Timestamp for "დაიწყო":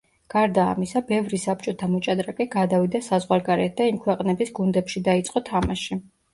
5.13-5.49